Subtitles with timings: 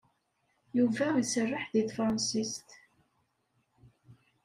[0.77, 2.69] Yuba iserreḥ deg tefṛensist.